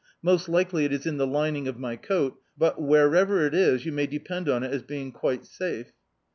[0.23, 3.91] Most likely it is in the lining of my coat; but, wherever it is, you
[3.91, 5.91] may depend (m it as being quite safe."